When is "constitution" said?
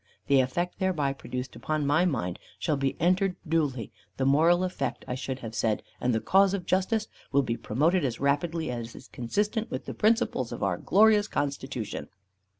11.27-12.09